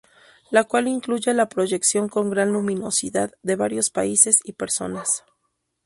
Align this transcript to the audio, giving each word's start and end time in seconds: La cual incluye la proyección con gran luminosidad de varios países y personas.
La 0.49 0.63
cual 0.63 0.87
incluye 0.87 1.31
la 1.35 1.47
proyección 1.47 2.09
con 2.09 2.31
gran 2.31 2.53
luminosidad 2.53 3.35
de 3.43 3.55
varios 3.55 3.91
países 3.91 4.39
y 4.43 4.53
personas. 4.53 5.25